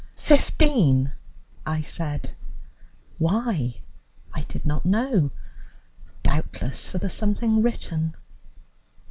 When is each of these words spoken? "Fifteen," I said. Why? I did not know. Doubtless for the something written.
"Fifteen," 0.15 1.11
I 1.63 1.81
said. 1.83 2.31
Why? 3.19 3.81
I 4.33 4.41
did 4.47 4.65
not 4.65 4.83
know. 4.83 5.29
Doubtless 6.23 6.87
for 6.87 6.97
the 6.97 7.07
something 7.07 7.61
written. 7.61 8.15